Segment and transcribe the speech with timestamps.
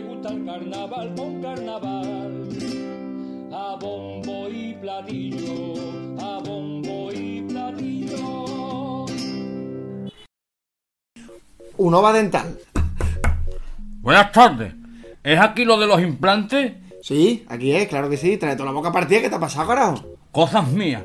[0.00, 2.48] le gusta el carnaval con carnaval.
[3.52, 5.74] A bombo y platillo,
[6.20, 9.06] a bombo y platillo.
[11.76, 12.58] Unova Dental.
[14.00, 14.74] Buenas tardes.
[15.24, 16.74] ¿Es aquí lo de los implantes?
[17.02, 18.36] Sí, aquí es, claro que sí.
[18.36, 19.20] Trae toda la boca partida.
[19.20, 20.04] ¿Qué te ha pasado, carajo?
[20.30, 21.04] Cosas mías.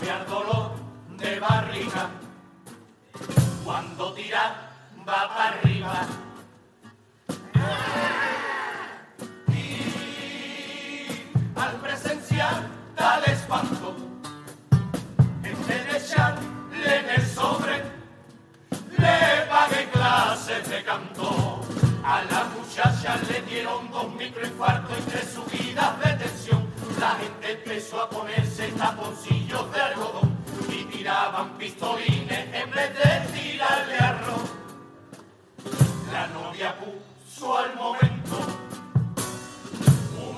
[0.00, 0.72] Dolor
[1.16, 2.10] de barriga
[3.64, 4.70] cuando tira
[5.06, 6.06] va para arriba.
[9.48, 13.96] Y al presenciar tal espanto,
[15.42, 17.82] en vez de echarle en el sobre,
[18.98, 21.60] le pagué clases de canto.
[22.04, 26.67] A la muchacha le dieron dos microinfartos y tres subidas de tensión.
[26.98, 30.36] La gente empezó a ponerse taponcillos de algodón
[30.68, 34.50] y tiraban pistolines en vez de tirarle arroz.
[36.12, 38.38] La novia puso al momento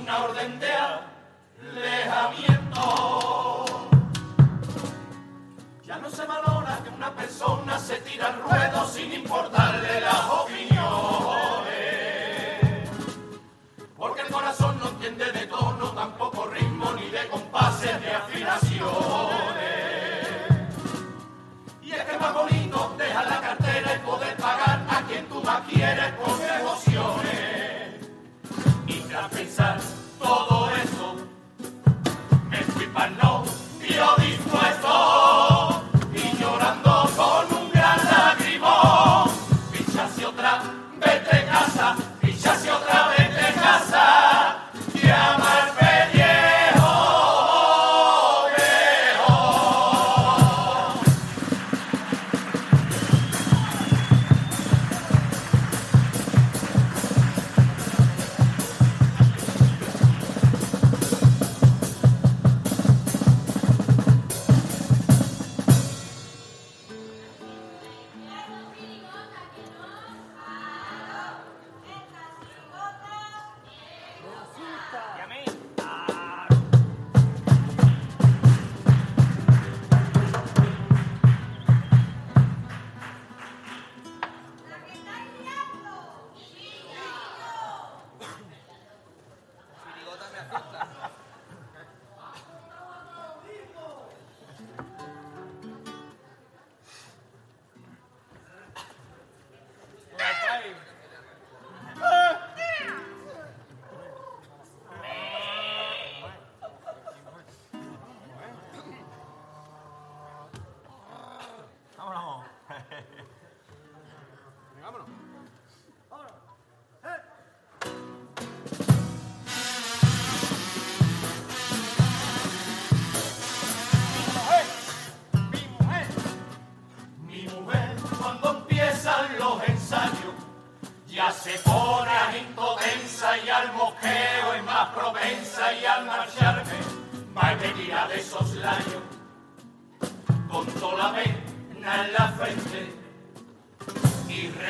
[0.03, 0.71] una orden de
[1.79, 3.65] alejamiento.
[5.87, 10.71] Ya no se valora que una persona se tira al ruedo sin importarle las opiniones.
[13.97, 15.40] Porque el corazón no entiende de
[17.81, 18.81] de afinaciones.
[21.83, 25.63] Y es que más bonito dejar la cartera y poder pagar a quien tú más
[25.63, 27.95] quieres con emociones.
[28.87, 29.81] Y tras pensar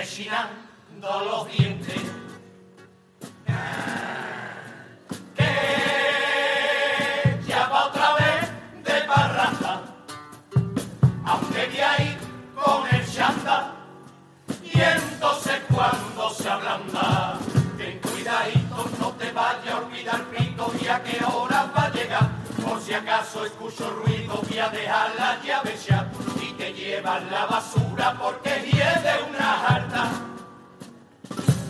[0.00, 2.00] rechinando los dientes.
[5.36, 5.46] Que
[7.46, 8.50] ya va otra vez
[8.82, 9.82] de parranda
[11.26, 12.16] aunque de ahí
[12.54, 13.74] con el chanda
[14.64, 17.38] y entonces cuando se ablanda
[17.76, 22.30] ten cuidadito no te vaya a olvidar pito y a qué hora va a llegar.
[22.64, 26.09] Por si acaso escucho ruido voy a dejar la llave ya
[26.90, 30.10] llevas la basura porque viene una jarta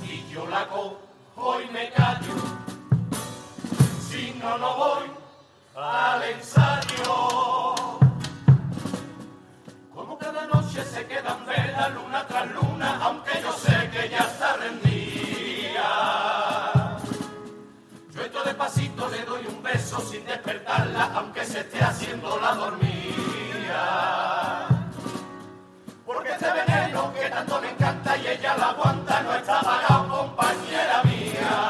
[0.03, 2.37] y yo la cojo y me callo
[4.09, 5.11] si no no voy
[5.77, 7.75] al ensayo
[9.95, 14.57] como cada noche se quedan velas luna tras luna, aunque yo sé que ya está
[14.57, 15.89] rendida.
[18.15, 24.30] Yo esto despacito le doy un beso sin despertarla, aunque se esté haciendo la dormida.
[27.21, 31.70] Que tanto le encanta y ella la aguanta no está pagado, compañera mía.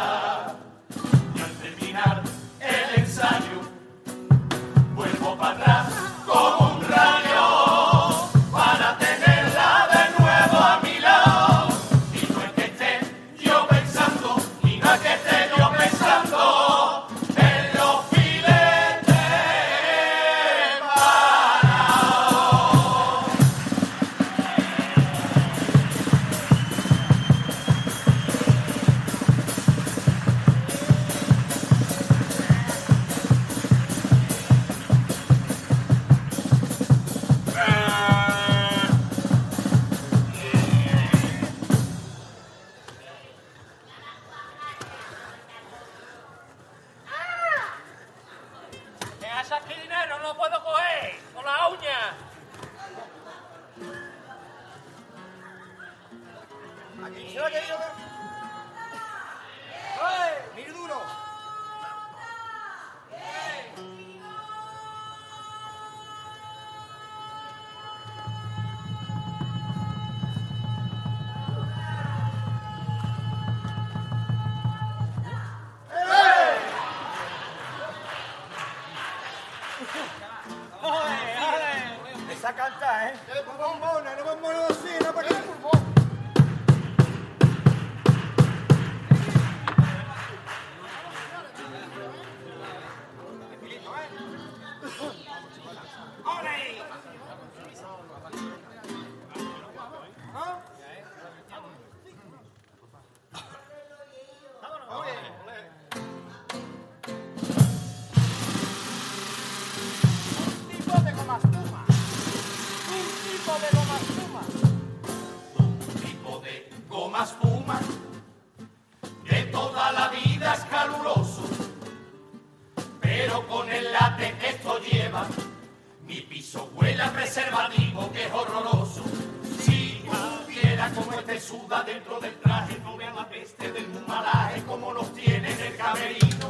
[131.51, 135.77] suda dentro del traje, no vean la peste del malaje como los tiene en el
[135.77, 136.49] camerino.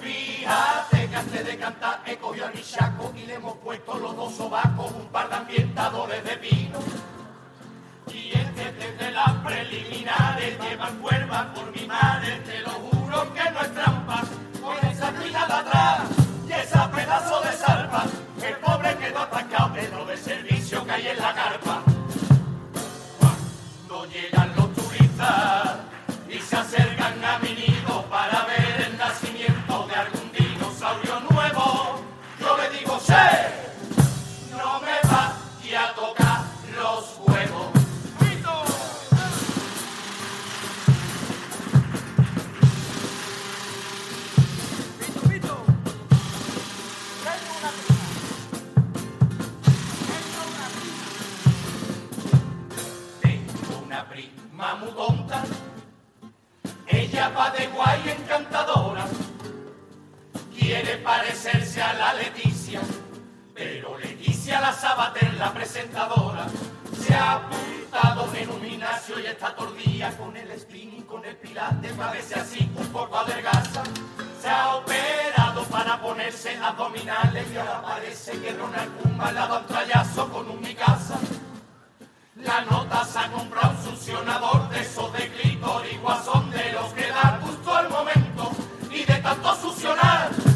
[0.00, 4.16] Fíjate que antes de cantar he cogido a mi chaco y le hemos puesto los
[4.16, 6.78] dos sobacos, un par de ambientadores de vino.
[8.08, 13.60] Y este desde las preliminares llevan cuervas por mi madre, te lo juro que no
[13.60, 14.22] es trampa,
[14.62, 16.00] con esa cuidada atrás
[16.48, 18.06] y esa pedazo de salpa,
[18.42, 18.89] el pobre
[76.62, 80.60] abdominales y ahora parece que en una cumba le ha dado un trayazo con un
[80.60, 81.18] mi casa.
[82.36, 86.92] La nota se ha comprado un succionador de esos de clítor y guasón de los
[86.92, 88.52] que da gusto al momento
[88.92, 90.49] y de tanto succionar.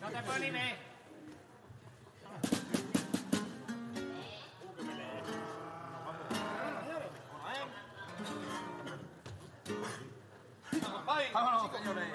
[0.00, 0.74] No te polines.
[11.32, 12.12] Vámonos, señores.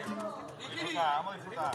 [0.59, 1.71] Disfruta, vamos a disfrutar.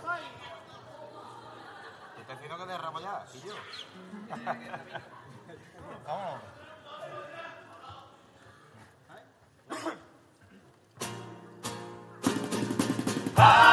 [2.14, 3.54] Te estoy diciendo que derramo ya, y yo.
[6.06, 6.62] Vámonos.
[13.42, 13.72] Bye.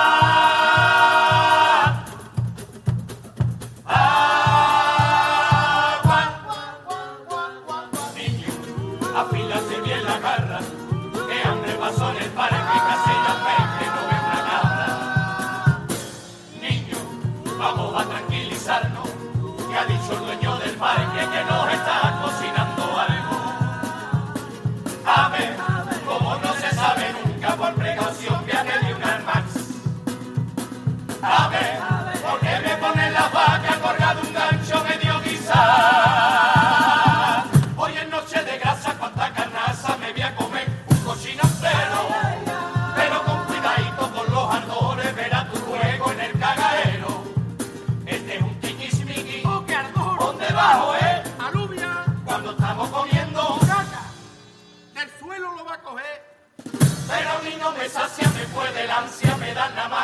[58.39, 59.98] se fue del ansia me da la mano.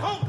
[0.00, 0.23] home.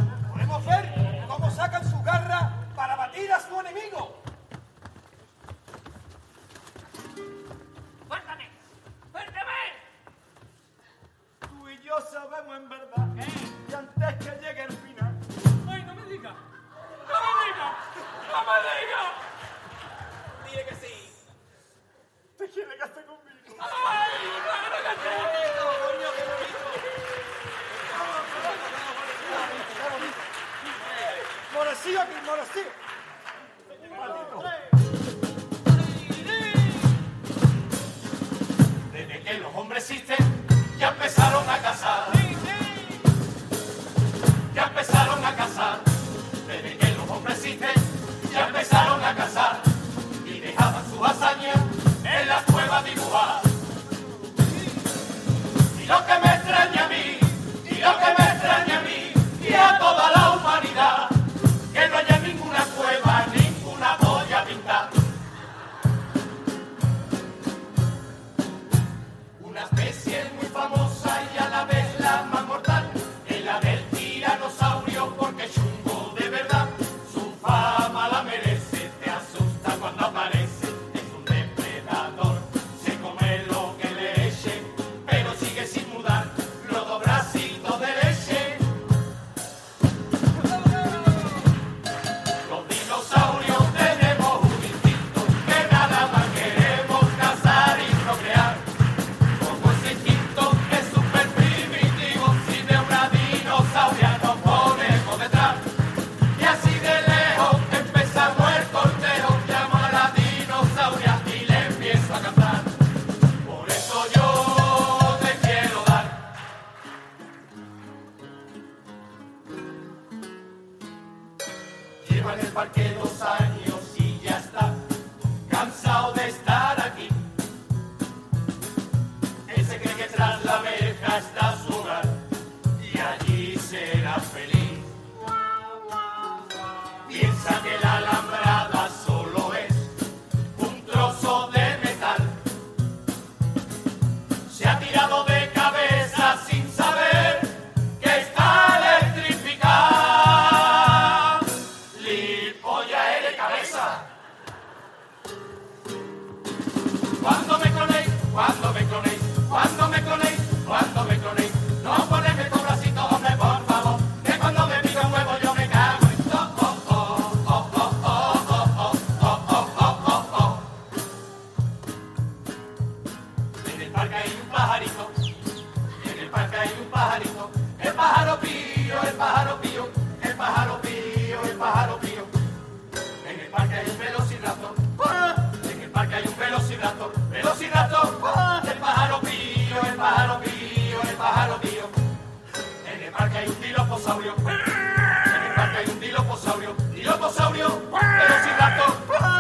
[194.08, 198.98] En el parque hay un diloposaurio, diloposaurio, pero sin rato.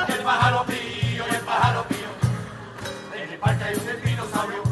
[0.07, 2.07] El pájaro pío, y el pájaro pío.
[3.13, 4.63] En el parque hay un espinosaurio.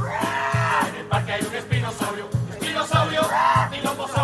[0.90, 3.22] En el parque hay un espinosaurio, espinosaurio,
[3.70, 4.23] diloposaurio.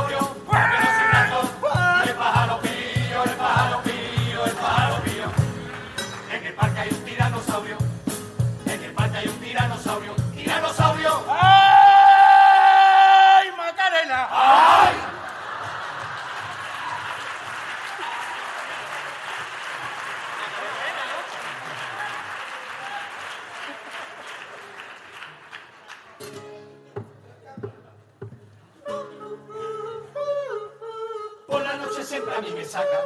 [32.40, 33.06] sacan y me saca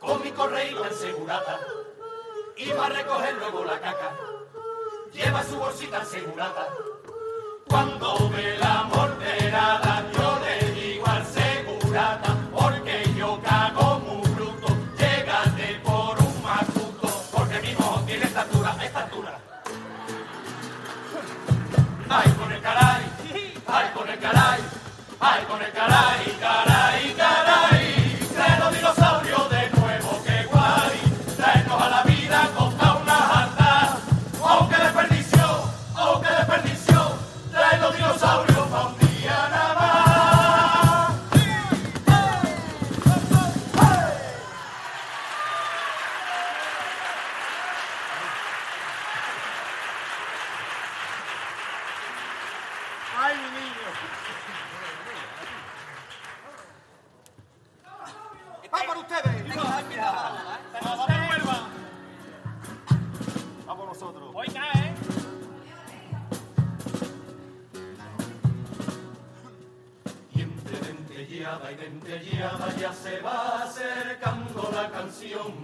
[0.00, 1.60] con mi correita en segurata,
[2.56, 4.12] y va a recoger luego la caca,
[5.12, 6.68] lleva su bolsita en segurata.
[7.68, 14.66] Cuando ve la morterada, yo le digo al segurata, porque yo cago muy bruto,
[14.98, 19.38] llegate por un matuto, porque mi mojo tiene estatura, estatura.
[22.08, 23.04] ¡Ay, con el caray!
[23.66, 24.60] ¡Ay, con el caray!
[25.18, 26.35] ¡Ay, con el caray!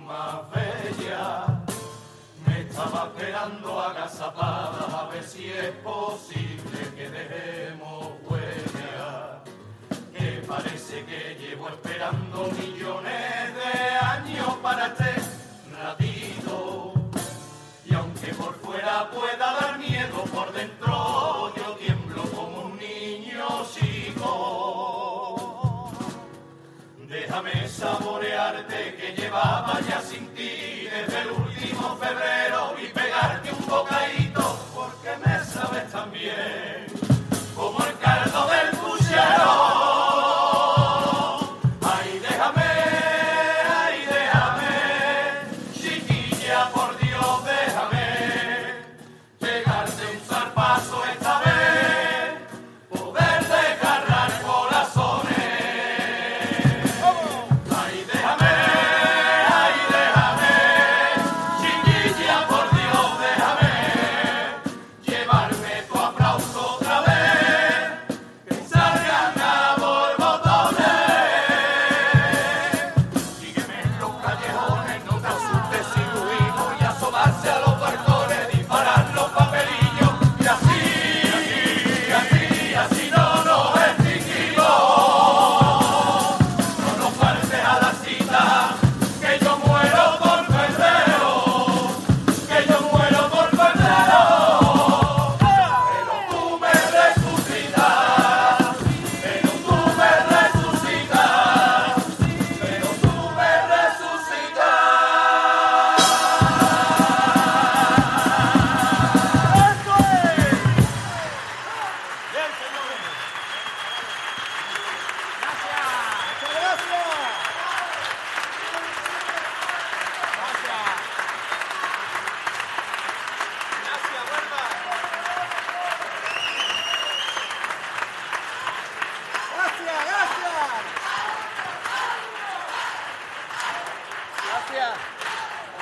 [0.07, 1.63] más bella.
[2.47, 9.43] Me estaba esperando agazapada a ver si es posible que dejemos huella.
[10.17, 15.17] Que parece que llevo esperando millones de años para este
[15.83, 16.95] ratito.
[17.85, 21.32] Y aunque por fuera pueda dar miedo, por dentro
[27.33, 34.52] Déjame saborearte que llevaba ya sin ti desde el último febrero y pegarte un bocadito.